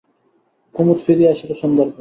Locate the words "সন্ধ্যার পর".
1.53-1.89